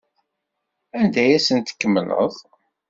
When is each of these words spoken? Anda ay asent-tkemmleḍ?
Anda 0.99 1.19
ay 1.23 1.33
asent-tkemmleḍ? 1.37 2.33